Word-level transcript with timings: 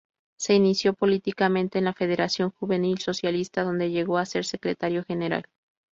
Se 0.39 0.55
inició 0.55 0.95
políticamente 0.95 1.77
en 1.77 1.85
la 1.85 1.93
Federación 1.93 2.49
Juvenil 2.49 2.97
Socialista, 2.97 3.63
donde 3.63 3.91
llegó 3.91 4.17
a 4.17 4.25
ser 4.25 4.45
secretario 4.45 5.03
general. 5.05 5.45